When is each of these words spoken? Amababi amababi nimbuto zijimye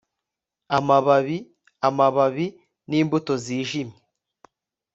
Amababi 0.77 1.37
amababi 1.87 2.45
nimbuto 2.89 3.33
zijimye 3.43 3.97